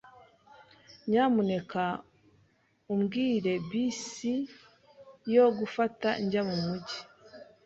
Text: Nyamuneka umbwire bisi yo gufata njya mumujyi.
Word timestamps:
Nyamuneka 1.09 1.83
umbwire 2.93 3.53
bisi 3.69 4.33
yo 5.35 5.45
gufata 5.57 6.07
njya 6.23 6.41
mumujyi. 6.49 6.99